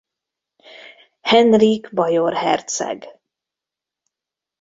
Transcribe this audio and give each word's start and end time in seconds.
Henrik 1.21 1.89
bajor 1.93 2.33
herceg. 2.33 3.07